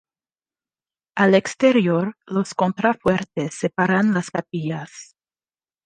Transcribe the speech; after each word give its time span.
Al 1.15 1.35
exterior 1.35 2.17
los 2.25 2.55
contrafuertes 2.55 3.53
separan 3.53 4.15
las 4.15 4.31
capillas. 4.31 5.15